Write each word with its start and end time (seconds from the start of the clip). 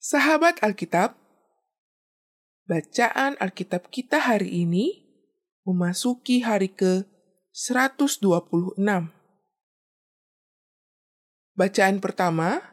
Sahabat 0.00 0.64
Alkitab, 0.64 1.12
bacaan 2.64 3.36
Alkitab 3.36 3.92
kita 3.92 4.16
hari 4.16 4.64
ini 4.64 5.04
memasuki 5.68 6.40
hari 6.40 6.72
ke-126. 6.72 8.80
Bacaan 11.52 12.00
pertama 12.00 12.64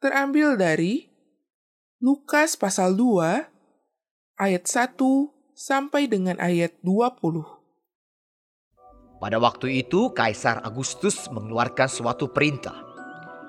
terambil 0.00 0.56
dari 0.56 1.04
Lukas 2.00 2.56
pasal 2.56 2.96
2 2.96 4.40
ayat 4.40 4.64
1 4.64 4.96
sampai 5.52 6.08
dengan 6.08 6.40
ayat 6.40 6.72
20. 6.80 9.20
Pada 9.20 9.36
waktu 9.36 9.84
itu 9.84 10.16
Kaisar 10.16 10.64
Agustus 10.64 11.28
mengeluarkan 11.28 11.92
suatu 11.92 12.32
perintah 12.32 12.85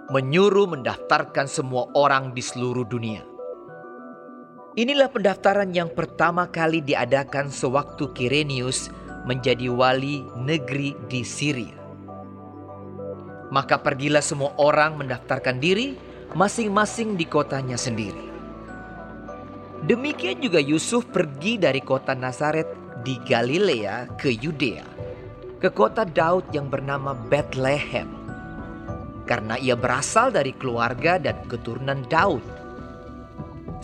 menyuruh 0.07 0.71
mendaftarkan 0.71 1.51
semua 1.51 1.91
orang 1.91 2.31
di 2.31 2.39
seluruh 2.39 2.87
dunia. 2.87 3.27
Inilah 4.79 5.11
pendaftaran 5.11 5.75
yang 5.75 5.91
pertama 5.91 6.47
kali 6.47 6.79
diadakan 6.79 7.51
sewaktu 7.51 8.15
Kirenius 8.15 8.87
menjadi 9.27 9.67
wali 9.67 10.23
negeri 10.39 10.95
di 11.11 11.27
Syria. 11.27 11.75
Maka 13.51 13.83
pergilah 13.83 14.23
semua 14.23 14.55
orang 14.55 14.95
mendaftarkan 14.95 15.59
diri 15.59 15.99
masing-masing 16.31 17.19
di 17.19 17.27
kotanya 17.27 17.75
sendiri. 17.75 18.31
Demikian 19.83 20.39
juga 20.39 20.63
Yusuf 20.63 21.03
pergi 21.11 21.59
dari 21.59 21.83
kota 21.83 22.15
Nazaret 22.15 22.67
di 23.03 23.19
Galilea 23.27 24.15
ke 24.15 24.31
Yudea, 24.31 24.87
ke 25.59 25.67
kota 25.67 26.07
Daud 26.07 26.47
yang 26.55 26.71
bernama 26.71 27.11
Bethlehem 27.11 28.16
karena 29.27 29.59
ia 29.59 29.75
berasal 29.75 30.31
dari 30.31 30.55
keluarga 30.55 31.19
dan 31.19 31.43
keturunan 31.51 32.07
Daud. 32.07 32.41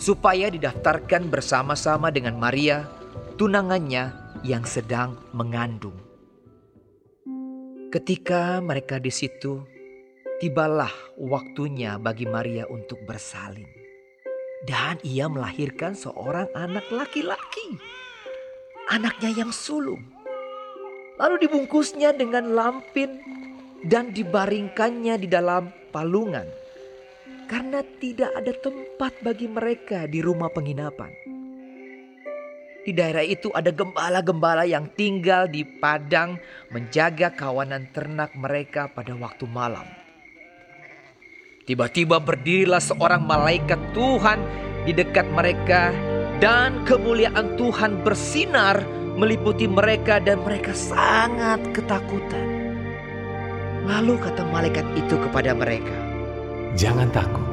Supaya 0.00 0.50
didaftarkan 0.50 1.30
bersama-sama 1.30 2.10
dengan 2.10 2.40
Maria, 2.40 2.88
tunangannya 3.36 4.10
yang 4.42 4.66
sedang 4.66 5.14
mengandung. 5.30 5.94
Ketika 7.94 8.58
mereka 8.58 8.98
di 8.98 9.12
situ, 9.14 9.62
tibalah 10.42 10.90
waktunya 11.14 11.94
bagi 11.94 12.26
Maria 12.26 12.66
untuk 12.66 12.98
bersalin. 13.06 13.70
Dan 14.66 14.98
ia 15.06 15.30
melahirkan 15.30 15.94
seorang 15.94 16.50
anak 16.56 16.88
laki-laki. 16.90 17.78
Anaknya 18.90 19.44
yang 19.44 19.52
sulung. 19.54 20.02
Lalu 21.20 21.46
dibungkusnya 21.46 22.10
dengan 22.18 22.50
lampin 22.50 23.22
dan 23.84 24.10
dibaringkannya 24.10 25.14
di 25.20 25.28
dalam 25.28 25.68
palungan 25.92 26.48
karena 27.44 27.84
tidak 28.00 28.32
ada 28.32 28.52
tempat 28.56 29.12
bagi 29.20 29.46
mereka 29.46 30.08
di 30.08 30.24
rumah 30.24 30.48
penginapan. 30.48 31.12
Di 32.84 32.92
daerah 32.92 33.24
itu 33.24 33.48
ada 33.56 33.72
gembala-gembala 33.72 34.68
yang 34.68 34.92
tinggal 34.92 35.48
di 35.48 35.64
padang 35.64 36.36
menjaga 36.68 37.32
kawanan 37.32 37.88
ternak 37.96 38.36
mereka 38.36 38.92
pada 38.92 39.16
waktu 39.16 39.48
malam. 39.48 39.88
Tiba-tiba 41.64 42.20
berdirilah 42.20 42.84
seorang 42.84 43.24
malaikat 43.24 43.80
Tuhan 43.96 44.36
di 44.84 44.92
dekat 44.92 45.24
mereka 45.32 45.96
dan 46.44 46.84
kemuliaan 46.84 47.56
Tuhan 47.56 48.04
bersinar 48.04 48.84
meliputi 49.16 49.64
mereka 49.64 50.20
dan 50.20 50.44
mereka 50.44 50.76
sangat 50.76 51.64
ketakutan. 51.72 52.53
Lalu 53.84 54.16
kata 54.16 54.48
malaikat 54.48 54.88
itu 54.96 55.20
kepada 55.20 55.52
mereka, 55.52 55.92
Jangan 56.74 57.12
takut, 57.12 57.44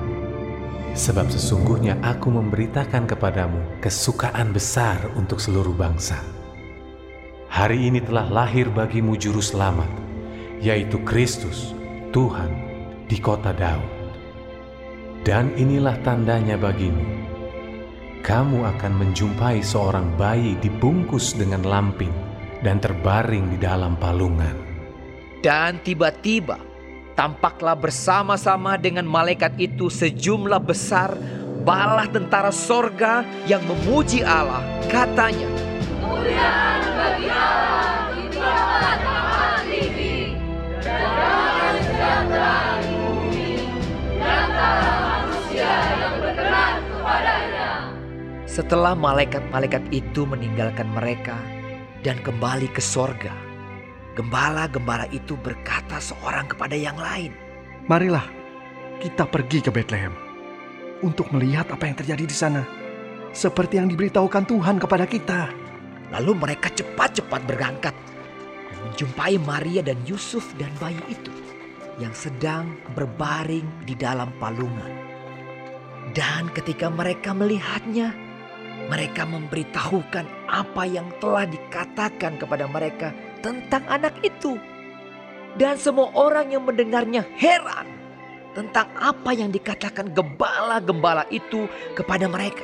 sebab 0.98 1.30
sesungguhnya 1.30 2.00
aku 2.02 2.32
memberitakan 2.32 3.04
kepadamu 3.04 3.60
kesukaan 3.84 4.56
besar 4.56 4.98
untuk 5.20 5.44
seluruh 5.44 5.76
bangsa. 5.76 6.18
Hari 7.52 7.92
ini 7.92 8.00
telah 8.00 8.32
lahir 8.32 8.72
bagimu 8.72 9.20
juru 9.20 9.44
selamat, 9.44 9.92
yaitu 10.64 11.04
Kristus, 11.04 11.76
Tuhan, 12.16 12.50
di 13.12 13.20
kota 13.20 13.52
Daud. 13.52 13.92
Dan 15.28 15.52
inilah 15.60 16.00
tandanya 16.02 16.56
bagimu. 16.56 17.04
Kamu 18.24 18.64
akan 18.64 18.94
menjumpai 18.96 19.60
seorang 19.60 20.16
bayi 20.16 20.56
dibungkus 20.64 21.36
dengan 21.36 21.68
lampin 21.68 22.16
dan 22.64 22.80
terbaring 22.80 23.52
di 23.52 23.58
dalam 23.60 24.00
palungan. 24.00 24.71
Dan 25.42 25.82
tiba-tiba 25.82 26.62
tampaklah 27.18 27.74
bersama-sama 27.74 28.78
dengan 28.78 29.10
malaikat 29.10 29.58
itu 29.58 29.90
sejumlah 29.90 30.62
besar 30.62 31.18
balah 31.66 32.06
tentara 32.10 32.54
sorga 32.54 33.26
yang 33.50 33.62
memuji 33.66 34.22
Allah. 34.26 34.62
Katanya, 34.86 35.50
Kemuliaan 36.02 36.82
bagi 36.94 37.28
Allah 37.30 37.90
di 38.14 38.26
tempat 38.34 38.98
tinggi 39.70 40.18
dan 40.82 41.10
damai 41.10 41.78
sejahtera 41.86 42.56
di 42.82 42.94
bumi 43.02 43.50
di 43.98 44.18
antara 44.22 44.90
manusia 44.94 45.72
yang 45.74 46.16
berkenan 46.22 46.74
kepadanya. 46.86 47.70
setelah 48.46 48.94
malaikat-malaikat 48.94 49.84
itu 49.90 50.22
meninggalkan 50.26 50.90
mereka 50.90 51.38
dan 52.02 52.18
kembali 52.26 52.70
ke 52.74 52.82
sorga, 52.82 53.34
gembala-gembala 54.16 55.08
itu 55.16 55.40
berkata 55.40 55.98
seorang 56.04 56.52
kepada 56.52 56.76
yang 56.76 57.00
lain, 57.00 57.32
Marilah 57.88 58.24
kita 59.02 59.26
pergi 59.26 59.66
ke 59.66 59.74
Bethlehem 59.74 60.14
untuk 61.02 61.34
melihat 61.34 61.66
apa 61.74 61.90
yang 61.90 61.98
terjadi 61.98 62.24
di 62.30 62.36
sana. 62.38 62.64
Seperti 63.32 63.80
yang 63.80 63.90
diberitahukan 63.90 64.44
Tuhan 64.46 64.78
kepada 64.78 65.08
kita. 65.08 65.50
Lalu 66.12 66.36
mereka 66.36 66.68
cepat-cepat 66.68 67.42
berangkat 67.48 67.96
dan 68.68 68.78
menjumpai 68.84 69.40
Maria 69.42 69.82
dan 69.82 69.96
Yusuf 70.04 70.52
dan 70.60 70.70
bayi 70.78 71.00
itu 71.08 71.32
yang 71.98 72.12
sedang 72.12 72.76
berbaring 72.92 73.64
di 73.88 73.96
dalam 73.96 74.30
palungan. 74.36 74.92
Dan 76.12 76.52
ketika 76.52 76.92
mereka 76.92 77.32
melihatnya, 77.32 78.12
mereka 78.92 79.24
memberitahukan 79.24 80.52
apa 80.52 80.84
yang 80.84 81.08
telah 81.24 81.48
dikatakan 81.48 82.36
kepada 82.36 82.68
mereka 82.68 83.16
tentang 83.42 83.84
anak 83.90 84.16
itu. 84.24 84.58
Dan 85.60 85.76
semua 85.76 86.08
orang 86.16 86.56
yang 86.56 86.64
mendengarnya 86.64 87.28
heran 87.36 87.84
tentang 88.56 88.88
apa 88.96 89.36
yang 89.36 89.52
dikatakan 89.52 90.16
gembala-gembala 90.16 91.28
itu 91.28 91.68
kepada 91.92 92.32
mereka. 92.32 92.64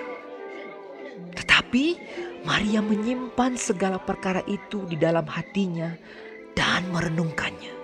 Tetapi 1.35 1.85
Maria 2.47 2.79
menyimpan 2.79 3.59
segala 3.59 3.99
perkara 3.99 4.39
itu 4.47 4.88
di 4.88 4.95
dalam 4.95 5.27
hatinya 5.27 5.91
dan 6.55 6.88
merenungkannya. 6.95 7.75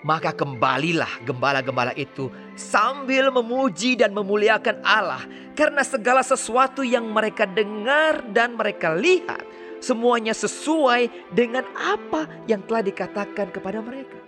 Maka 0.00 0.32
kembalilah 0.32 1.20
gembala-gembala 1.28 1.92
itu 1.92 2.32
sambil 2.56 3.28
memuji 3.28 4.00
dan 4.00 4.16
memuliakan 4.16 4.80
Allah 4.80 5.20
karena 5.52 5.84
segala 5.84 6.24
sesuatu 6.24 6.80
yang 6.80 7.04
mereka 7.12 7.44
dengar 7.44 8.24
dan 8.32 8.56
mereka 8.56 8.96
lihat 8.96 9.44
semuanya 9.80 10.36
sesuai 10.36 11.32
dengan 11.32 11.64
apa 11.74 12.28
yang 12.46 12.62
telah 12.68 12.84
dikatakan 12.84 13.48
kepada 13.50 13.80
mereka. 13.80 14.20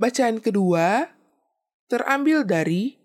Bacaan 0.00 0.40
kedua 0.40 1.12
terambil 1.92 2.42
dari 2.48 2.96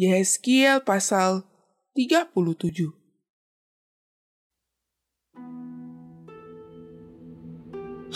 Yehezkiel 0.00 0.80
pasal 0.80 1.44
37. 1.92 2.96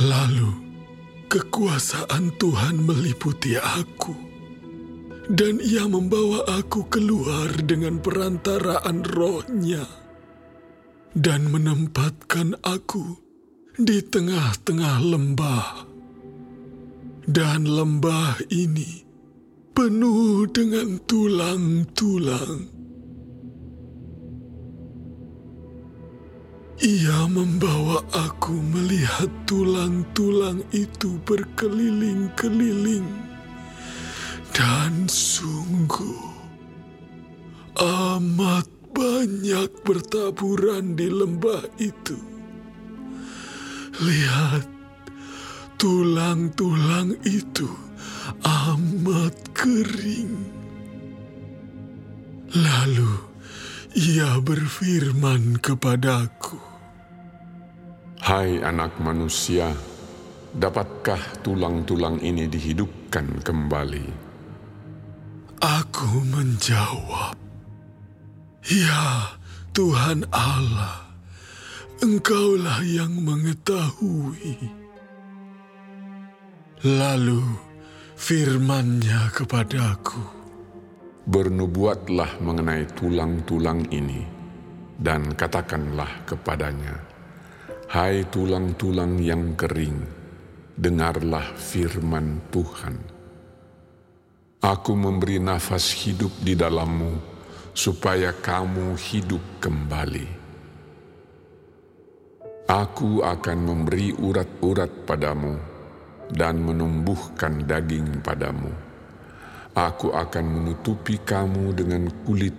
Lalu 0.00 0.50
kekuasaan 1.28 2.40
Tuhan 2.40 2.88
meliputi 2.88 3.52
aku, 3.60 4.16
dan 5.28 5.60
Ia 5.60 5.84
membawa 5.84 6.48
aku 6.56 6.88
keluar 6.88 7.52
dengan 7.68 8.00
perantaraan 8.00 9.04
rohnya, 9.04 9.84
dan 11.14 11.50
menempatkan 11.50 12.54
aku 12.62 13.18
di 13.74 13.98
tengah-tengah 14.04 14.98
lembah. 15.02 15.88
Dan 17.30 17.62
lembah 17.68 18.42
ini 18.50 19.06
penuh 19.70 20.50
dengan 20.50 20.98
tulang-tulang. 21.06 22.80
Ia 26.80 27.28
membawa 27.28 28.00
aku 28.08 28.56
melihat 28.56 29.28
tulang-tulang 29.44 30.64
itu 30.72 31.20
berkeliling-keliling, 31.28 33.04
dan 34.56 35.04
sungguh 35.04 36.24
amat 37.76 38.79
banyak 38.92 39.70
bertaburan 39.82 40.94
di 40.94 41.08
lembah 41.08 41.64
itu. 41.80 42.18
Lihat, 44.00 44.64
tulang-tulang 45.80 47.16
itu 47.24 47.68
amat 48.44 49.34
kering 49.56 50.60
Lalu 52.50 53.14
ia 53.94 54.42
berfirman 54.42 55.62
kepadaku, 55.62 56.58
Hai 58.26 58.58
anak 58.58 58.98
manusia, 58.98 59.70
dapatkah 60.50 61.40
tulang-tulang 61.46 62.18
ini 62.18 62.50
dihidupkan 62.50 63.38
kembali? 63.46 64.06
Aku 65.62 66.26
menjawab, 66.26 67.38
Ya 68.60 69.40
Tuhan 69.72 70.28
Allah, 70.28 71.08
Engkaulah 72.04 72.84
yang 72.84 73.16
mengetahui. 73.24 74.68
Lalu 76.84 77.40
firmannya 78.20 79.32
kepadaku, 79.32 80.20
Bernubuatlah 81.24 82.36
mengenai 82.44 82.84
tulang-tulang 82.92 83.88
ini, 83.88 84.28
dan 85.00 85.32
katakanlah 85.32 86.28
kepadanya, 86.28 87.00
Hai 87.88 88.28
tulang-tulang 88.28 89.24
yang 89.24 89.56
kering, 89.56 90.04
dengarlah 90.76 91.48
firman 91.56 92.44
Tuhan. 92.52 92.96
Aku 94.60 94.92
memberi 94.92 95.40
nafas 95.40 95.96
hidup 96.04 96.44
di 96.44 96.52
dalammu, 96.52 97.39
supaya 97.74 98.34
kamu 98.34 98.98
hidup 98.98 99.42
kembali. 99.62 100.26
Aku 102.70 103.26
akan 103.26 103.58
memberi 103.66 104.14
urat-urat 104.14 105.02
padamu 105.02 105.58
dan 106.30 106.62
menumbuhkan 106.62 107.66
daging 107.66 108.22
padamu. 108.22 108.70
Aku 109.74 110.14
akan 110.14 110.44
menutupi 110.46 111.18
kamu 111.18 111.74
dengan 111.74 112.06
kulit 112.22 112.54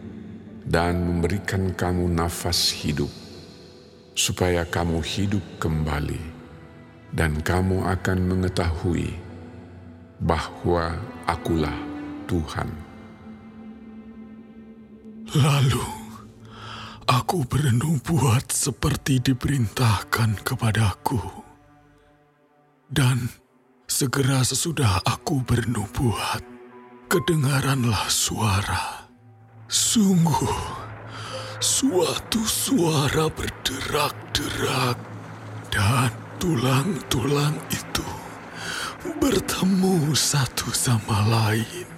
dan 0.68 1.00
memberikan 1.00 1.72
kamu 1.72 2.12
nafas 2.12 2.72
hidup, 2.72 3.12
supaya 4.16 4.68
kamu 4.68 5.00
hidup 5.00 5.44
kembali, 5.60 6.19
dan 7.16 7.40
kamu 7.40 7.84
akan 7.88 8.19
mengetahui 8.28 9.16
bahwa 10.19 11.00
Akulah 11.24 11.75
Tuhan. 12.28 12.90
Lalu 15.31 15.88
aku 17.07 17.48
bernubuat 17.48 18.51
seperti 18.51 19.24
diperintahkan 19.24 20.44
kepadaku. 20.44 21.24
Dan 22.92 23.31
segera 23.88 24.44
sesudah 24.44 25.00
aku 25.07 25.39
bernubuat, 25.48 26.44
kedengaranlah 27.07 28.12
suara. 28.12 29.07
Sungguh, 29.72 30.60
suatu 31.63 32.44
suara 32.44 33.31
berderak-derak 33.31 35.00
dan 35.72 36.12
tulang-tulang 36.44 37.56
itu 37.72 38.04
bertemu 39.16 40.12
satu 40.12 40.75
sama 40.75 41.24
lain. 41.24 41.90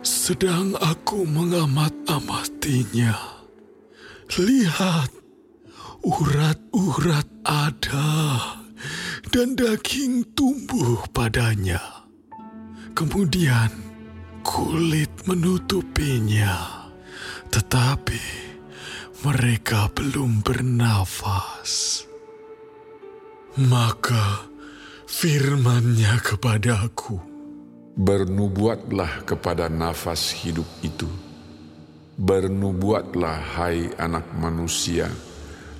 Sedang 0.00 0.72
aku 0.80 1.28
mengamat-amatinya, 1.28 3.12
lihat, 4.40 5.12
urat-urat 6.00 7.28
ada 7.44 8.40
dan 9.28 9.52
daging 9.60 10.24
tumbuh 10.32 11.04
padanya. 11.12 12.08
Kemudian 12.96 13.68
kulit 14.40 15.12
menutupinya, 15.28 16.88
tetapi 17.52 18.24
mereka 19.20 19.92
belum 19.92 20.40
bernafas. 20.40 22.08
Maka 23.60 24.48
firmannya 25.04 26.16
kepadaku, 26.24 27.29
Bernubuatlah 28.00 29.28
kepada 29.28 29.68
nafas 29.68 30.32
hidup 30.32 30.64
itu. 30.80 31.04
Bernubuatlah 32.16 33.60
hai 33.60 33.92
anak 34.00 34.24
manusia 34.40 35.04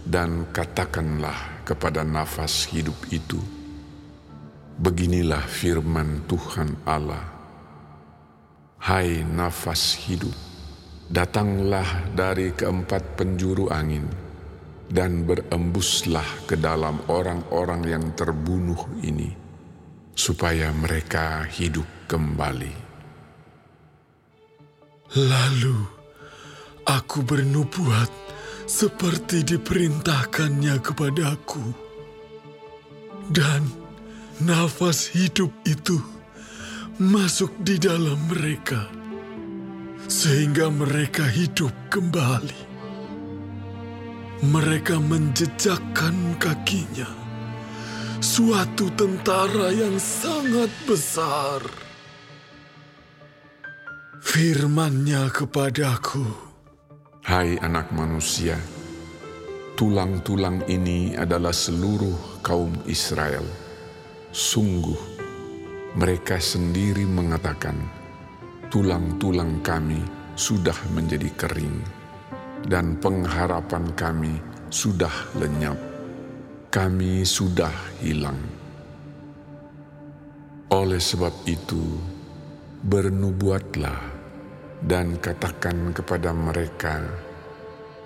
dan 0.05 0.44
katakanlah 0.52 1.64
kepada 1.64 2.05
nafas 2.05 2.69
hidup 2.69 3.08
itu. 3.08 3.40
Beginilah 4.76 5.40
firman 5.49 6.20
Tuhan 6.28 6.84
Allah. 6.84 7.25
Hai 8.84 9.25
nafas 9.25 9.96
hidup, 10.05 10.37
datanglah 11.08 12.05
dari 12.12 12.52
keempat 12.52 13.17
penjuru 13.17 13.72
angin 13.72 14.05
dan 14.93 15.25
berembuslah 15.25 16.44
ke 16.44 16.61
dalam 16.61 17.00
orang-orang 17.08 17.81
yang 17.88 18.05
terbunuh 18.12 19.00
ini, 19.00 19.32
supaya 20.12 20.69
mereka 20.76 21.49
hidup 21.49 22.00
kembali. 22.10 22.74
Lalu 25.14 25.78
aku 26.82 27.22
bernubuat 27.22 28.10
seperti 28.66 29.46
diperintahkannya 29.46 30.74
kepadaku. 30.82 31.62
Dan 33.30 33.62
nafas 34.42 35.14
hidup 35.14 35.54
itu 35.62 36.02
masuk 36.98 37.54
di 37.62 37.78
dalam 37.78 38.18
mereka, 38.26 38.90
sehingga 40.10 40.66
mereka 40.66 41.22
hidup 41.30 41.70
kembali. 41.94 42.70
Mereka 44.50 44.98
menjejakkan 44.98 46.34
kakinya, 46.42 47.06
suatu 48.18 48.90
tentara 48.98 49.70
yang 49.70 49.94
sangat 50.02 50.74
besar. 50.90 51.89
Firmannya 54.31 55.27
kepadaku, 55.35 56.23
Hai 57.27 57.59
anak 57.59 57.91
manusia, 57.91 58.55
tulang-tulang 59.75 60.62
ini 60.71 61.19
adalah 61.19 61.50
seluruh 61.50 62.38
kaum 62.38 62.71
Israel. 62.87 63.43
Sungguh, 64.31 65.19
mereka 65.99 66.38
sendiri 66.38 67.11
mengatakan, 67.11 67.75
tulang-tulang 68.71 69.67
kami 69.67 69.99
sudah 70.39 70.79
menjadi 70.94 71.27
kering, 71.34 71.82
dan 72.70 73.03
pengharapan 73.03 73.91
kami 73.99 74.39
sudah 74.70 75.10
lenyap. 75.43 75.75
Kami 76.70 77.27
sudah 77.27 77.75
hilang. 77.99 78.39
Oleh 80.70 81.03
sebab 81.03 81.34
itu, 81.51 81.99
bernubuatlah 82.87 84.19
dan 84.84 85.20
katakan 85.20 85.93
kepada 85.93 86.32
mereka, 86.32 87.05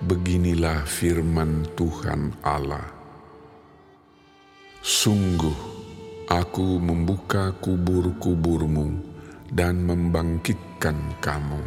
Beginilah 0.04 0.84
firman 0.84 1.64
Tuhan 1.78 2.34
Allah. 2.44 2.84
Sungguh, 4.84 5.54
aku 6.28 6.76
membuka 6.76 7.56
kubur-kuburmu 7.56 9.00
dan 9.48 9.80
membangkitkan 9.86 10.98
kamu, 11.24 11.62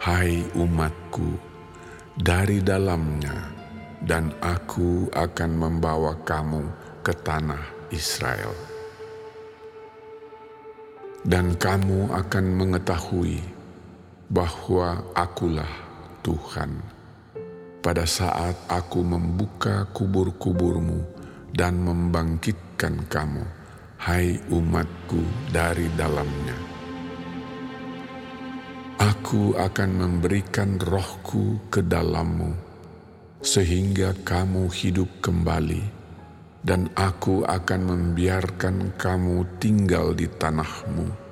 hai 0.00 0.40
umatku, 0.56 1.36
dari 2.16 2.64
dalamnya, 2.64 3.34
dan 4.08 4.32
aku 4.40 5.12
akan 5.12 5.50
membawa 5.52 6.16
kamu 6.24 6.64
ke 7.04 7.12
tanah 7.12 7.92
Israel. 7.92 8.56
Dan 11.20 11.60
kamu 11.60 12.08
akan 12.14 12.44
mengetahui 12.56 13.59
bahwa 14.30 15.02
akulah 15.18 15.74
Tuhan. 16.22 16.78
Pada 17.82 18.06
saat 18.06 18.54
aku 18.70 19.02
membuka 19.02 19.90
kubur-kuburmu 19.90 21.02
dan 21.50 21.82
membangkitkan 21.82 23.10
kamu, 23.10 23.42
hai 23.98 24.38
umatku 24.54 25.18
dari 25.50 25.90
dalamnya. 25.98 26.54
Aku 29.00 29.56
akan 29.58 29.90
memberikan 29.96 30.78
rohku 30.78 31.58
ke 31.72 31.82
dalammu, 31.82 32.54
sehingga 33.42 34.14
kamu 34.22 34.68
hidup 34.70 35.08
kembali, 35.24 35.82
dan 36.60 36.92
aku 36.94 37.42
akan 37.48 37.80
membiarkan 37.96 38.94
kamu 39.00 39.48
tinggal 39.56 40.12
di 40.12 40.28
tanahmu, 40.28 41.29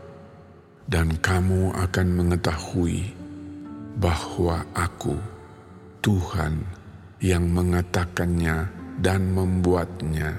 dan 0.88 1.20
kamu 1.20 1.76
akan 1.76 2.08
mengetahui 2.16 3.12
bahwa 4.00 4.64
aku, 4.72 5.20
Tuhan, 6.00 6.64
yang 7.20 7.46
mengatakannya 7.52 8.72
dan 9.04 9.30
membuatnya. 9.36 10.32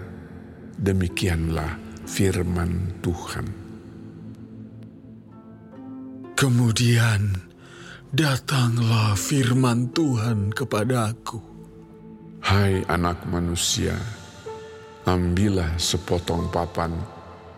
Demikianlah 0.80 1.78
firman 2.08 2.98
Tuhan. 3.04 3.48
Kemudian 6.40 7.50
Datanglah 8.10 9.14
firman 9.14 9.94
Tuhan 9.94 10.50
kepadaku. 10.50 11.38
Hai 12.42 12.82
anak 12.90 13.22
manusia, 13.30 13.94
ambillah 15.06 15.78
sepotong 15.78 16.50
papan 16.50 16.90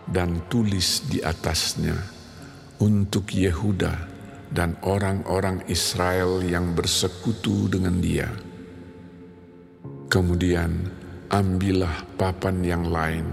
dan 0.04 0.44
tulis 0.52 1.08
di 1.08 1.24
atasnya 1.24 1.96
untuk 2.82 3.30
Yehuda 3.30 3.94
dan 4.50 4.74
orang-orang 4.82 5.62
Israel 5.70 6.42
yang 6.42 6.74
bersekutu 6.74 7.70
dengan 7.70 8.02
dia. 8.02 8.26
Kemudian 10.10 10.90
ambillah 11.30 12.04
papan 12.18 12.60
yang 12.66 12.84
lain 12.90 13.24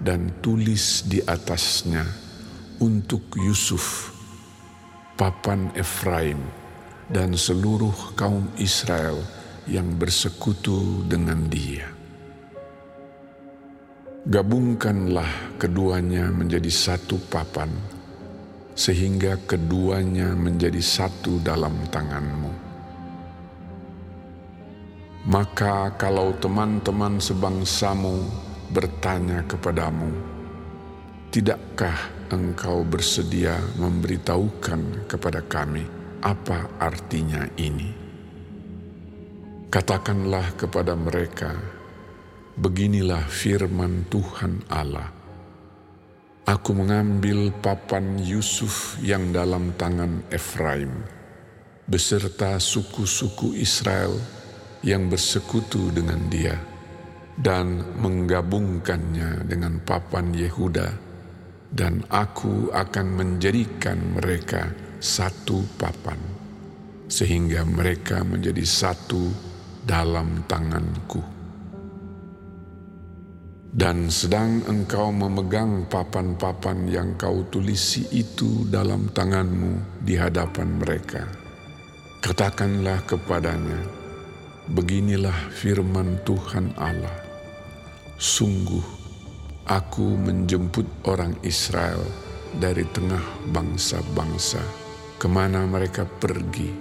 dan 0.00 0.32
tulis 0.40 1.04
di 1.04 1.20
atasnya 1.20 2.02
untuk 2.80 3.36
Yusuf, 3.36 4.16
papan 5.20 5.68
Efraim, 5.76 6.40
dan 7.12 7.36
seluruh 7.36 8.16
kaum 8.16 8.48
Israel 8.56 9.20
yang 9.68 9.92
bersekutu 10.00 11.04
dengan 11.06 11.46
dia. 11.46 11.86
Gabungkanlah 14.26 15.54
keduanya 15.54 16.34
menjadi 16.34 16.66
satu 16.66 17.22
papan, 17.30 17.70
sehingga 18.76 19.40
keduanya 19.48 20.36
menjadi 20.36 20.78
satu 20.78 21.40
dalam 21.40 21.72
tanganmu. 21.88 22.52
Maka 25.26 25.96
kalau 25.98 26.36
teman-teman 26.38 27.18
sebangsamu 27.18 28.22
bertanya 28.70 29.42
kepadamu, 29.48 30.12
Tidakkah 31.34 32.30
engkau 32.30 32.86
bersedia 32.86 33.58
memberitahukan 33.76 35.10
kepada 35.10 35.42
kami 35.42 35.82
apa 36.22 36.70
artinya 36.78 37.42
ini? 37.58 37.90
Katakanlah 39.66 40.54
kepada 40.54 40.94
mereka, 40.94 41.52
Beginilah 42.56 43.28
firman 43.28 44.08
Tuhan 44.08 44.64
Allah. 44.72 45.15
Aku 46.46 46.78
mengambil 46.78 47.50
papan 47.58 48.22
Yusuf 48.22 49.02
yang 49.02 49.34
dalam 49.34 49.74
tangan 49.74 50.22
Efraim, 50.30 50.94
beserta 51.90 52.62
suku-suku 52.62 53.58
Israel 53.58 54.14
yang 54.86 55.10
bersekutu 55.10 55.90
dengan 55.90 56.22
dia, 56.30 56.54
dan 57.34 57.82
menggabungkannya 57.98 59.42
dengan 59.42 59.82
papan 59.82 60.30
Yehuda, 60.30 60.94
dan 61.74 62.06
aku 62.14 62.70
akan 62.70 63.06
menjadikan 63.10 63.98
mereka 64.14 64.70
satu 65.02 65.66
papan, 65.74 66.22
sehingga 67.10 67.66
mereka 67.66 68.22
menjadi 68.22 68.62
satu 68.62 69.34
dalam 69.82 70.46
tanganku. 70.46 71.35
Dan 73.72 74.08
sedang 74.08 74.62
engkau 74.70 75.10
memegang 75.10 75.90
papan-papan 75.90 76.86
yang 76.86 77.18
kau 77.18 77.42
tulisi 77.50 78.06
itu 78.14 78.62
dalam 78.70 79.10
tanganmu 79.10 80.02
di 80.06 80.14
hadapan 80.14 80.78
mereka. 80.78 81.26
Katakanlah 82.22 83.02
kepadanya, 83.06 83.82
beginilah 84.70 85.50
firman 85.50 86.18
Tuhan 86.22 86.74
Allah. 86.78 87.12
Sungguh, 88.16 88.82
aku 89.68 90.14
menjemput 90.14 90.86
orang 91.06 91.34
Israel 91.42 92.00
dari 92.56 92.86
tengah 92.94 93.22
bangsa-bangsa, 93.52 94.62
ke 95.20 95.26
mana 95.28 95.66
mereka 95.68 96.06
pergi. 96.06 96.72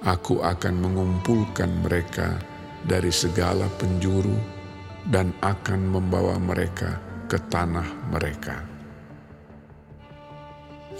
Aku 0.00 0.40
akan 0.40 0.74
mengumpulkan 0.80 1.84
mereka 1.84 2.40
dari 2.80 3.12
segala 3.12 3.68
penjuru 3.76 4.59
dan 5.10 5.34
akan 5.42 5.90
membawa 5.90 6.38
mereka 6.38 7.02
ke 7.26 7.34
tanah 7.50 8.14
mereka. 8.14 8.62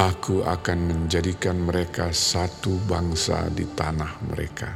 Aku 0.03 0.43
akan 0.43 0.79
menjadikan 0.91 1.63
mereka 1.63 2.11
satu 2.11 2.75
bangsa 2.91 3.47
di 3.55 3.63
tanah 3.71 4.19
mereka, 4.27 4.71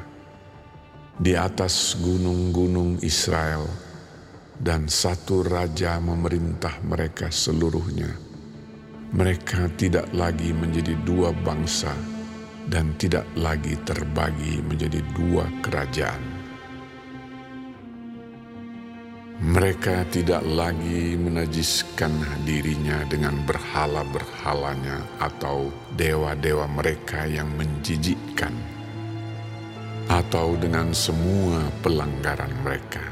di 1.19 1.35
atas 1.35 1.99
gunung-gunung 1.99 3.03
Israel, 3.03 3.67
dan 4.55 4.87
satu 4.87 5.43
raja 5.43 5.99
memerintah 5.99 6.79
mereka 6.87 7.33
seluruhnya. 7.35 8.14
Mereka 9.14 9.75
tidak 9.79 10.11
lagi 10.14 10.50
menjadi 10.50 10.95
dua 11.07 11.31
bangsa 11.31 11.95
dan 12.67 12.95
tidak 12.99 13.25
lagi 13.38 13.79
terbagi 13.87 14.59
menjadi 14.67 15.00
dua 15.14 15.47
kerajaan 15.62 16.34
mereka 19.43 20.07
tidak 20.14 20.47
lagi 20.47 21.19
menajiskan 21.19 22.14
dirinya 22.47 23.03
dengan 23.11 23.35
berhala-berhalanya 23.43 25.19
atau 25.19 25.75
dewa-dewa 25.99 26.71
mereka 26.71 27.26
yang 27.26 27.50
menjijikkan, 27.59 28.55
atau 30.07 30.55
dengan 30.55 30.95
semua 30.95 31.67
pelanggaran 31.83 32.55
mereka. 32.62 33.03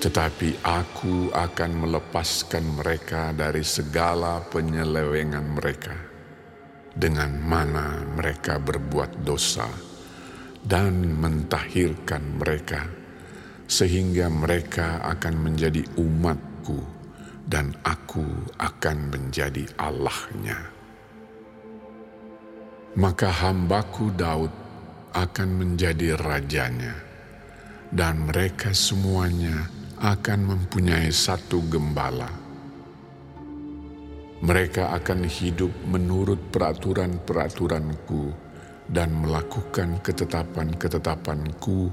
Tetapi 0.00 0.64
aku 0.64 1.28
akan 1.30 1.70
melepaskan 1.76 2.80
mereka 2.80 3.36
dari 3.36 3.62
segala 3.68 4.40
penyelewengan 4.48 5.46
mereka, 5.60 5.94
dengan 6.88 7.36
mana 7.36 8.00
mereka 8.16 8.56
berbuat 8.56 9.20
dosa, 9.20 9.68
dan 10.64 11.20
mentahirkan 11.20 12.40
mereka 12.40 13.01
sehingga 13.66 14.28
mereka 14.28 15.00
akan 15.02 15.34
menjadi 15.50 15.82
umatku 15.96 16.80
dan 17.46 17.74
aku 17.82 18.24
akan 18.58 19.10
menjadi 19.10 19.66
Allahnya. 19.76 20.58
Maka 22.92 23.28
hambaku 23.32 24.12
Daud 24.12 24.52
akan 25.12 25.48
menjadi 25.60 26.16
rajanya, 26.16 26.96
dan 27.92 28.28
mereka 28.28 28.72
semuanya 28.72 29.68
akan 30.00 30.40
mempunyai 30.56 31.12
satu 31.12 31.60
gembala. 31.68 32.28
Mereka 34.42 34.90
akan 34.98 35.22
hidup 35.28 35.70
menurut 35.86 36.50
peraturan-peraturanku 36.50 38.34
dan 38.90 39.14
melakukan 39.14 40.02
ketetapan-ketetapanku 40.02 41.88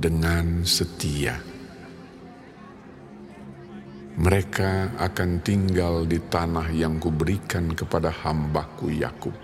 dengan 0.00 0.64
setia. 0.64 1.36
Mereka 4.16 4.96
akan 4.96 5.44
tinggal 5.44 6.08
di 6.08 6.16
tanah 6.16 6.72
yang 6.72 6.96
kuberikan 6.96 7.68
kepada 7.76 8.08
hambaku 8.08 8.96
Yakub, 8.96 9.36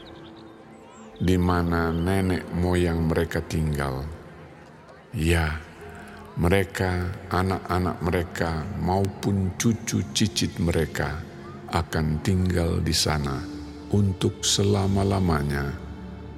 di 1.20 1.36
mana 1.36 1.92
nenek 1.92 2.48
moyang 2.56 3.04
mereka 3.04 3.44
tinggal. 3.44 4.08
Ya, 5.12 5.60
mereka, 6.40 7.08
anak-anak 7.28 7.96
mereka, 8.00 8.64
maupun 8.80 9.56
cucu 9.60 10.00
cicit 10.16 10.56
mereka 10.60 11.20
akan 11.72 12.20
tinggal 12.24 12.80
di 12.80 12.96
sana 12.96 13.44
untuk 13.92 14.40
selama-lamanya, 14.40 15.72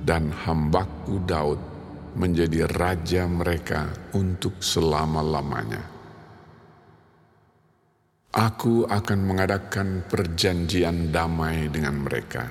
dan 0.03 0.31
hambaku 0.31 1.19
Daud 1.27 1.78
menjadi 2.19 2.67
raja 2.67 3.31
mereka 3.31 3.87
untuk 4.19 4.59
selama-lamanya. 4.59 5.87
Aku 8.35 8.85
akan 8.85 9.21
mengadakan 9.23 10.03
perjanjian 10.11 11.15
damai 11.15 11.71
dengan 11.71 12.03
mereka, 12.03 12.45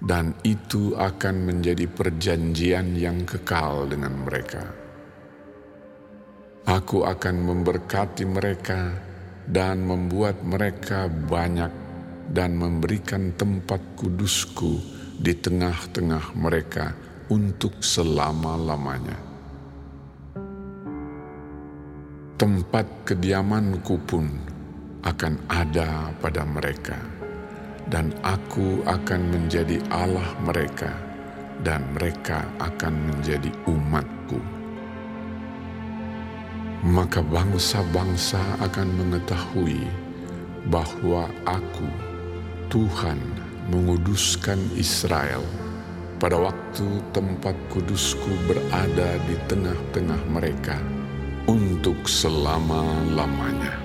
dan 0.00 0.32
itu 0.42 0.96
akan 0.96 1.46
menjadi 1.46 1.86
perjanjian 1.86 2.96
yang 2.96 3.22
kekal 3.28 3.84
dengan 3.86 4.24
mereka. 4.24 4.64
Aku 6.64 7.04
akan 7.04 7.36
memberkati 7.36 8.24
mereka 8.24 8.96
dan 9.44 9.84
membuat 9.84 10.40
mereka 10.40 11.06
banyak 11.08 11.72
dan 12.32 12.56
memberikan 12.56 13.32
tempat 13.36 13.80
kudusku 13.96 14.78
di 15.20 15.34
tengah-tengah 15.36 16.32
mereka 16.36 17.09
untuk 17.30 17.78
selama-lamanya. 17.78 19.14
Tempat 22.34 23.06
kediamanku 23.06 23.96
pun 24.02 24.26
akan 25.06 25.34
ada 25.46 26.10
pada 26.18 26.42
mereka, 26.42 26.98
dan 27.86 28.10
aku 28.26 28.82
akan 28.82 29.20
menjadi 29.30 29.78
Allah 29.94 30.26
mereka, 30.42 30.90
dan 31.62 31.86
mereka 31.94 32.50
akan 32.58 33.14
menjadi 33.14 33.52
umatku. 33.70 34.40
Maka 36.80 37.20
bangsa-bangsa 37.20 38.40
akan 38.64 38.88
mengetahui 38.96 39.84
bahwa 40.72 41.28
aku, 41.44 41.88
Tuhan, 42.72 43.20
menguduskan 43.68 44.56
Israel 44.80 45.44
pada 46.20 46.36
waktu 46.36 47.00
tempat 47.16 47.56
kudusku 47.72 48.28
berada 48.44 49.16
di 49.24 49.40
tengah-tengah 49.48 50.20
mereka 50.28 50.76
untuk 51.48 52.04
selama-lamanya. 52.04 53.80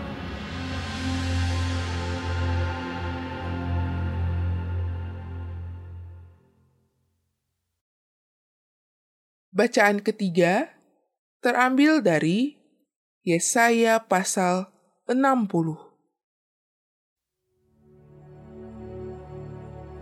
Bacaan 9.55 10.03
ketiga 10.03 10.75
terambil 11.39 12.03
dari 12.03 12.59
Yesaya 13.23 14.03
pasal 14.03 14.67
60. 15.07 15.79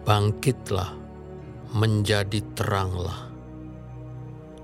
Bangkitlah, 0.09 1.02
menjadi 1.73 2.37
teranglah, 2.53 3.33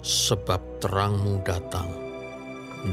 sebab 0.06 0.62
terangmu 0.78 1.42
datang, 1.42 1.90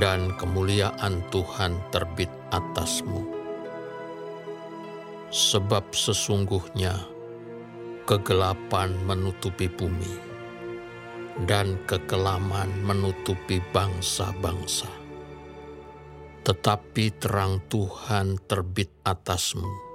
dan 0.00 0.32
kemuliaan 0.40 1.20
Tuhan 1.28 1.76
terbit 1.92 2.32
atasmu. 2.49 3.28
Sebab 5.28 5.92
sesungguhnya 5.92 6.96
kegelapan 8.08 8.96
menutupi 9.04 9.68
bumi, 9.68 10.16
dan 11.44 11.76
kekelaman 11.85 12.73
menutupi 12.88 13.61
bangsa-bangsa. 13.76 14.88
Tetapi 16.40 17.04
terang 17.20 17.61
Tuhan 17.68 18.40
terbit 18.49 18.88
atasmu, 19.04 19.86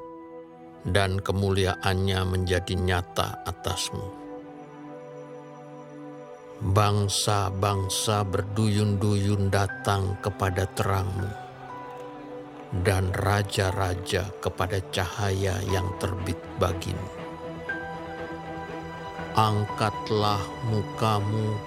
dan 0.88 1.22
kemuliaannya 1.22 2.22
menjadi 2.26 2.74
nyata 2.74 3.46
atasmu. 3.46 4.22
Bangsa-bangsa 6.62 8.22
berduyun-duyun 8.26 9.50
datang 9.50 10.14
kepada 10.22 10.70
terangmu, 10.78 11.30
dan 12.86 13.10
raja-raja 13.18 14.30
kepada 14.42 14.78
cahaya 14.94 15.58
yang 15.74 15.90
terbit 15.98 16.38
bagimu. 16.62 17.10
Angkatlah 19.34 20.42
mukamu 20.70 21.58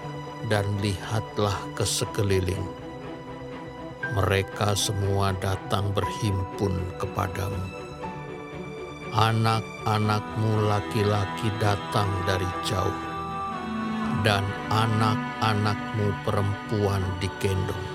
dan 0.47 0.63
lihatlah 0.79 1.57
ke 1.75 1.83
sekeliling. 1.83 2.63
Mereka 4.15 4.77
semua 4.79 5.35
datang 5.35 5.91
berhimpun 5.91 6.77
kepadamu 7.01 7.84
anak-anakmu 9.15 10.67
laki-laki 10.67 11.47
datang 11.63 12.11
dari 12.27 12.47
jauh, 12.67 12.99
dan 14.27 14.43
anak-anakmu 14.67 16.11
perempuan 16.27 16.99
digendong. 17.23 17.87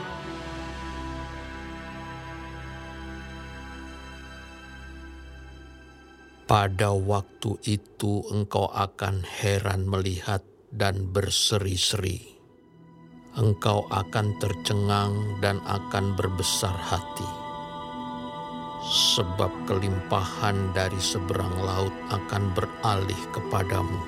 Pada 6.48 6.96
waktu 6.96 7.52
itu 7.68 8.24
engkau 8.32 8.72
akan 8.72 9.20
heran 9.22 9.86
melihat 9.86 10.40
dan 10.72 11.12
berseri-seri. 11.12 12.40
Engkau 13.36 13.86
akan 13.86 14.40
tercengang 14.42 15.38
dan 15.38 15.62
akan 15.62 16.18
berbesar 16.18 16.74
hati 16.74 17.39
sebab 18.80 19.52
kelimpahan 19.68 20.72
dari 20.72 20.96
seberang 20.96 21.52
laut 21.60 21.92
akan 22.08 22.48
beralih 22.56 23.22
kepadamu, 23.28 24.00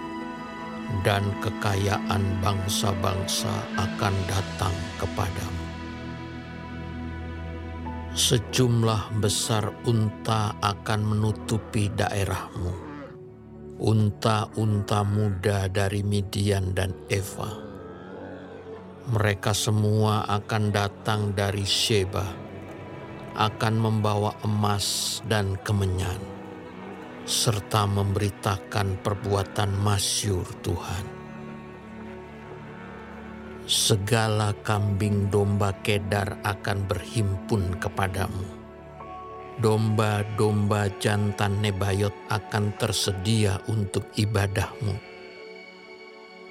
dan 1.04 1.28
kekayaan 1.44 2.24
bangsa-bangsa 2.40 3.52
akan 3.76 4.14
datang 4.24 4.72
kepadamu. 4.96 5.60
Sejumlah 8.12 9.24
besar 9.24 9.72
unta 9.88 10.56
akan 10.60 11.00
menutupi 11.16 11.88
daerahmu, 11.92 12.72
unta-unta 13.80 15.00
muda 15.04 15.68
dari 15.68 16.04
Midian 16.04 16.76
dan 16.76 16.92
Eva. 17.08 17.48
Mereka 19.02 19.56
semua 19.56 20.28
akan 20.28 20.70
datang 20.70 21.32
dari 21.32 21.64
Sheba 21.64 22.41
akan 23.32 23.74
membawa 23.80 24.36
emas 24.44 25.20
dan 25.24 25.56
kemenyan, 25.64 26.20
serta 27.24 27.88
memberitakan 27.88 29.00
perbuatan 29.00 29.72
masyur 29.80 30.44
Tuhan. 30.60 31.04
Segala 33.64 34.52
kambing 34.66 35.32
domba 35.32 35.72
kedar 35.80 36.42
akan 36.44 36.84
berhimpun 36.84 37.78
kepadamu. 37.78 38.44
Domba-domba 39.62 40.90
jantan 40.98 41.62
Nebayot 41.62 42.12
akan 42.26 42.74
tersedia 42.74 43.62
untuk 43.70 44.08
ibadahmu. 44.18 44.96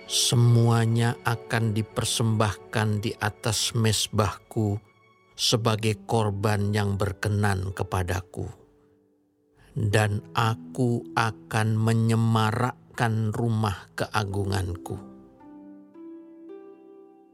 Semuanya 0.08 1.16
akan 1.24 1.76
dipersembahkan 1.76 2.90
di 3.04 3.12
atas 3.20 3.76
mesbahku 3.76 4.91
sebagai 5.36 6.04
korban 6.06 6.76
yang 6.76 7.00
berkenan 7.00 7.72
kepadaku, 7.72 8.46
dan 9.74 10.22
aku 10.36 11.02
akan 11.16 11.80
menyemarakkan 11.80 13.32
rumah 13.32 13.90
keagunganku. 13.96 15.00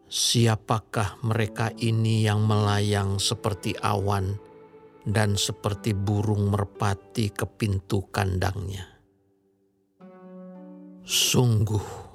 Siapakah 0.08 1.20
mereka 1.20 1.68
ini 1.76 2.24
yang 2.24 2.48
melayang 2.48 3.20
seperti 3.20 3.76
awan 3.76 4.40
dan 5.04 5.36
seperti 5.36 5.92
burung 5.92 6.48
merpati 6.48 7.28
ke 7.28 7.44
pintu 7.44 8.08
kandangnya? 8.08 8.88
Sungguh, 11.04 12.07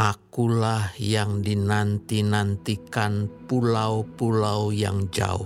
Akulah 0.00 0.96
yang 0.96 1.44
dinanti-nantikan 1.44 3.28
pulau-pulau 3.44 4.72
yang 4.72 5.12
jauh. 5.12 5.44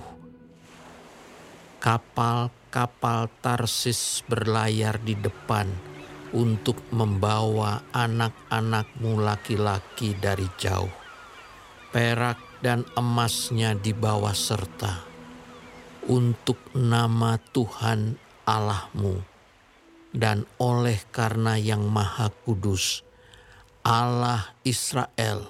Kapal-kapal 1.82 3.34
Tarsis 3.42 4.22
berlayar 4.30 5.02
di 5.02 5.18
depan 5.18 5.66
untuk 6.30 6.78
membawa 6.94 7.82
anak-anakmu 7.90 9.18
laki-laki 9.26 10.14
dari 10.14 10.46
jauh. 10.54 10.94
Perak 11.90 12.38
dan 12.62 12.86
emasnya 12.94 13.74
dibawa 13.74 14.30
serta 14.38 15.02
untuk 16.06 16.62
nama 16.78 17.42
Tuhan 17.50 18.14
Allahmu 18.46 19.18
dan 20.14 20.46
oleh 20.62 21.02
karena 21.10 21.58
yang 21.58 21.90
maha 21.90 22.30
kudus 22.46 23.02
Allah 23.84 24.56
Israel, 24.64 25.44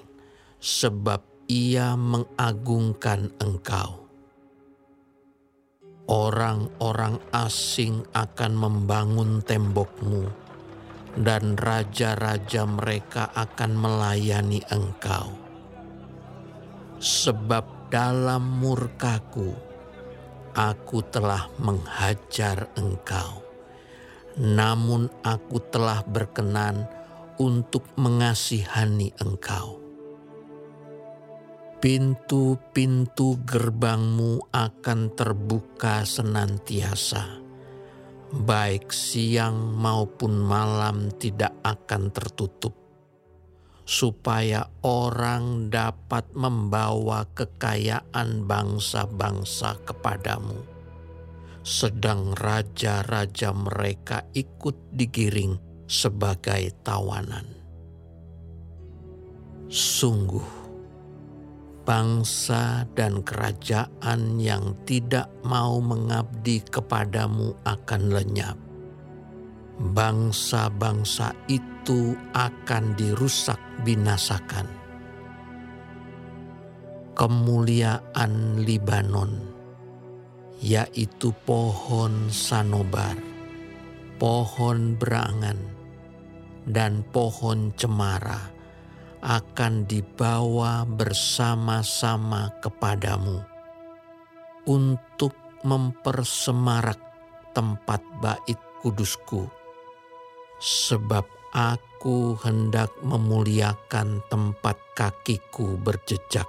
sebab 0.59 1.23
Ia 1.47 1.95
mengagungkan 1.95 3.31
engkau. 3.39 4.03
Orang-orang 6.11 7.15
asing 7.31 8.03
akan 8.11 8.51
membangun 8.59 9.39
tembokmu, 9.39 10.27
dan 11.15 11.55
raja-raja 11.55 12.67
mereka 12.67 13.31
akan 13.31 13.71
melayani 13.71 14.59
engkau. 14.67 15.31
Sebab 16.99 17.87
dalam 17.87 18.59
murkaku, 18.59 19.55
aku 20.51 20.97
telah 21.07 21.47
menghajar 21.55 22.67
engkau, 22.75 23.39
namun 24.35 25.07
aku 25.23 25.63
telah 25.71 26.03
berkenan 26.03 27.04
untuk 27.39 27.83
mengasihani 27.99 29.11
engkau. 29.19 29.83
Pintu-pintu 31.83 33.37
gerbangmu 33.45 34.49
akan 34.49 35.13
terbuka 35.13 36.01
senantiasa, 36.01 37.43
baik 38.31 38.89
siang 38.89 39.75
maupun 39.75 40.39
malam 40.39 41.13
tidak 41.13 41.53
akan 41.61 42.09
tertutup, 42.09 42.73
supaya 43.85 44.65
orang 44.81 45.69
dapat 45.69 46.25
membawa 46.33 47.27
kekayaan 47.37 48.49
bangsa-bangsa 48.49 49.77
kepadamu, 49.85 50.57
sedang 51.61 52.33
raja-raja 52.33 53.53
mereka 53.53 54.25
ikut 54.33 54.89
digiring 54.89 55.64
sebagai 55.85 56.73
tawanan. 56.81 57.45
Sungguh, 59.65 60.65
bangsa 61.85 62.89
dan 62.97 63.21
kerajaan 63.21 64.41
yang 64.41 64.73
tidak 64.89 65.29
mau 65.45 65.77
mengabdi 65.77 66.61
kepadamu 66.65 67.53
akan 67.65 68.01
lenyap, 68.09 68.57
bangsa-bangsa 69.93 71.33
itu 71.45 72.17
akan 72.33 72.97
dirusak 72.97 73.61
binasakan. 73.85 74.65
Kemuliaan 77.15 78.65
Libanon, 78.65 79.39
yaitu 80.59 81.31
pohon 81.45 82.27
sanobar, 82.33 83.15
pohon 84.19 84.99
berangan, 84.99 85.74
dan 86.65 87.05
pohon 87.13 87.73
cemara, 87.77 88.51
akan 89.25 89.89
dibawa 89.89 90.85
bersama-sama 90.85 92.53
kepadamu 92.61 93.41
untuk 94.69 95.33
mempersemarak 95.65 97.01
tempat 97.57 98.01
bait 98.21 98.59
kudusku, 98.85 99.49
sebab 100.61 101.25
aku 101.53 102.37
hendak 102.45 102.93
memuliakan 103.01 104.21
tempat 104.29 104.77
kakiku 104.93 105.77
berjejak. 105.81 106.45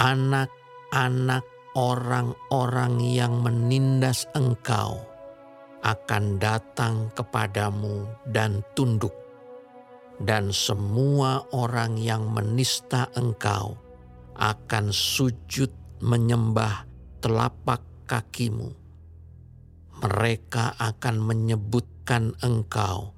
Anak-anak 0.00 1.44
orang-orang 1.76 3.04
yang 3.04 3.44
menindas 3.44 4.24
engkau 4.32 5.11
akan 5.82 6.38
datang 6.38 7.10
kepadamu 7.10 8.06
dan 8.30 8.62
tunduk, 8.78 9.12
dan 10.22 10.54
semua 10.54 11.42
orang 11.50 11.98
yang 11.98 12.30
menista 12.30 13.10
engkau 13.18 13.74
akan 14.38 14.94
sujud 14.94 15.70
menyembah 15.98 16.86
telapak 17.18 17.82
kakimu. 18.06 18.70
Mereka 20.02 20.78
akan 20.78 21.16
menyebutkan 21.22 22.34
engkau 22.42 23.14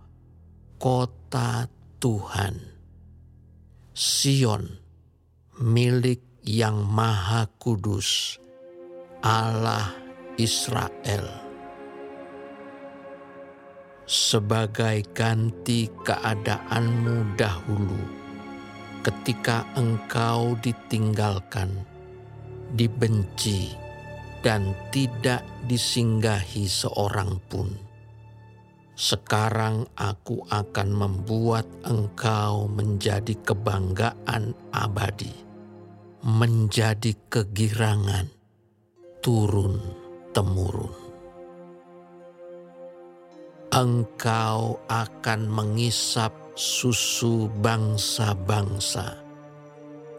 kota 0.76 1.68
Tuhan, 1.96 2.60
Sion, 3.96 4.68
milik 5.56 6.20
yang 6.44 6.84
Maha 6.84 7.48
Kudus, 7.56 8.36
Allah 9.24 9.96
Israel. 10.36 11.43
Sebagai 14.04 15.00
ganti 15.16 15.88
keadaanmu 15.88 17.40
dahulu, 17.40 18.04
ketika 19.00 19.64
engkau 19.80 20.60
ditinggalkan, 20.60 21.72
dibenci, 22.76 23.72
dan 24.44 24.76
tidak 24.92 25.40
disinggahi 25.64 26.68
seorang 26.68 27.40
pun. 27.48 27.72
Sekarang 28.92 29.88
aku 29.96 30.44
akan 30.52 30.88
membuat 30.92 31.64
engkau 31.88 32.68
menjadi 32.68 33.32
kebanggaan 33.40 34.52
abadi, 34.68 35.32
menjadi 36.20 37.16
kegirangan 37.32 38.28
turun-temurun. 39.24 41.03
Engkau 43.74 44.78
akan 44.86 45.50
mengisap 45.50 46.30
susu 46.54 47.50
bangsa-bangsa 47.58 49.18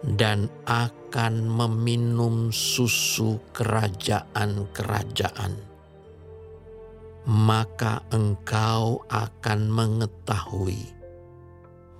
dan 0.04 0.52
akan 0.68 1.48
meminum 1.48 2.52
susu 2.52 3.40
kerajaan-kerajaan, 3.56 5.56
maka 7.32 8.04
engkau 8.12 9.00
akan 9.08 9.72
mengetahui 9.72 10.92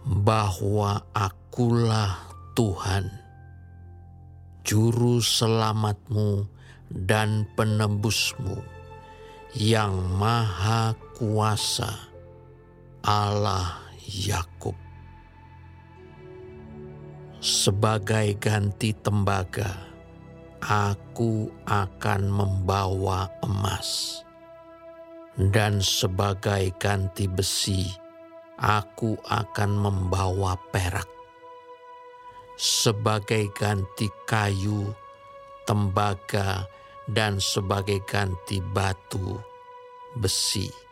bahwa 0.04 1.08
Akulah 1.16 2.20
Tuhan, 2.52 3.08
Juru 4.68 5.24
Selamatmu 5.24 6.52
dan 6.92 7.48
Penebusmu, 7.56 8.60
yang 9.56 9.96
Maha 10.20 11.05
Kuasa, 11.16 12.12
Allah 13.00 13.88
Yakub. 14.04 14.76
Sebagai 17.40 18.36
ganti 18.36 18.92
tembaga, 18.92 19.96
aku 20.60 21.48
akan 21.64 22.22
membawa 22.28 23.32
emas, 23.48 24.20
dan 25.40 25.80
sebagai 25.80 26.76
ganti 26.76 27.32
besi, 27.32 27.88
aku 28.60 29.16
akan 29.24 29.72
membawa 29.72 30.60
perak. 30.76 31.08
Sebagai 32.60 33.56
ganti 33.56 34.12
kayu, 34.28 34.92
tembaga, 35.64 36.68
dan 37.08 37.40
sebagai 37.40 38.04
ganti 38.04 38.60
batu, 38.60 39.40
besi, 40.20 40.84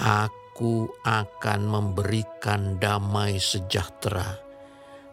aku 0.00 0.88
akan 1.04 1.60
memberikan 1.68 2.80
damai 2.80 3.36
sejahtera 3.36 4.40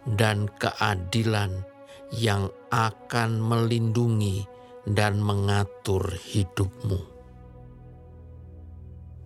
dan 0.08 0.48
keadilan 0.56 1.68
yang 2.16 2.48
akan 2.72 3.44
melindungi 3.44 4.48
dan 4.88 5.20
mengatur 5.20 6.16
hidupmu. 6.16 7.20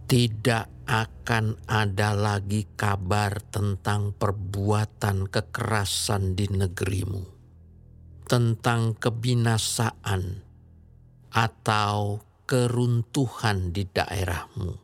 Tidak 0.09 0.89
akan 0.89 1.45
ada 1.69 2.11
lagi 2.11 2.67
kabar 2.73 3.37
tentang 3.53 4.11
perbuatan 4.17 5.29
kekerasan 5.29 6.35
di 6.35 6.51
negerimu, 6.51 7.23
tentang 8.27 8.97
kebinasaan 8.97 10.43
atau 11.31 12.19
keruntuhan 12.43 13.71
di 13.71 13.87
daerahmu. 13.87 14.80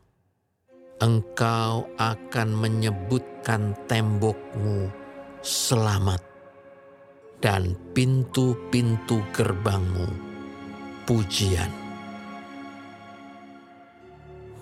Engkau 0.98 1.86
akan 2.02 2.58
menyebutkan 2.58 3.78
tembokmu 3.86 4.90
selamat, 5.46 6.18
dan 7.38 7.78
pintu-pintu 7.94 9.22
gerbangmu 9.30 10.10
pujian. 11.06 11.70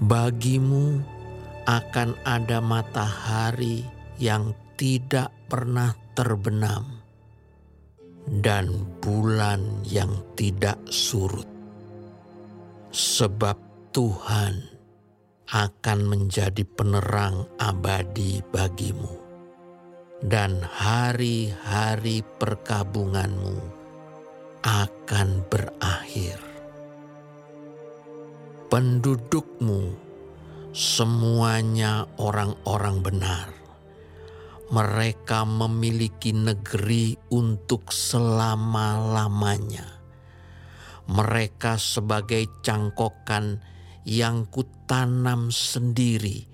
Bagimu 0.03 0.99
akan 1.71 2.19
ada 2.27 2.59
matahari 2.59 3.87
yang 4.19 4.51
tidak 4.75 5.31
pernah 5.47 5.95
terbenam 6.19 6.99
dan 8.43 8.75
bulan 8.99 9.63
yang 9.87 10.11
tidak 10.35 10.83
surut. 10.91 11.47
Sebab 12.91 13.55
Tuhan 13.95 14.74
akan 15.45 16.09
menjadi 16.09 16.65
penerang 16.65 17.45
abadi 17.61 18.41
bagimu 18.49 19.13
dan 20.25 20.65
hari-hari 20.65 22.25
perkabunganmu 22.41 23.61
akan 24.65 25.45
berakhir. 25.45 26.41
Pendudukmu 28.73 29.93
semuanya 30.73 32.09
orang-orang 32.17 33.05
benar. 33.05 33.53
Mereka 34.73 35.45
memiliki 35.45 36.33
negeri 36.33 37.13
untuk 37.29 37.93
selama-lamanya. 37.93 40.01
Mereka 41.05 41.77
sebagai 41.77 42.49
cangkokan 42.65 43.74
yang 44.05 44.45
kutanam 44.53 45.49
sendiri 45.49 46.45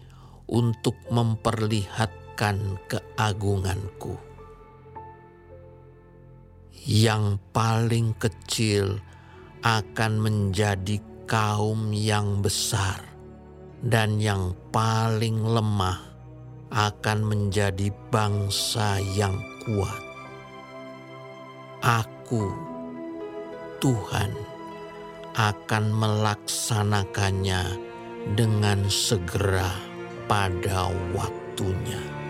untuk 0.47 0.95
memperlihatkan 1.11 2.79
keagunganku. 2.87 4.15
Yang 6.81 7.37
paling 7.53 8.17
kecil 8.17 8.97
akan 9.61 10.13
menjadi 10.17 10.97
kaum 11.29 11.93
yang 11.93 12.41
besar, 12.41 13.03
dan 13.85 14.17
yang 14.17 14.57
paling 14.73 15.45
lemah 15.45 16.01
akan 16.71 17.19
menjadi 17.27 17.91
bangsa 18.09 18.97
yang 19.13 19.35
kuat. 19.67 20.01
Aku, 21.83 22.49
Tuhan, 23.77 24.50
akan 25.35 25.83
melaksanakannya 25.95 27.63
dengan 28.35 28.85
segera 28.91 29.71
pada 30.27 30.91
waktunya. 31.15 32.20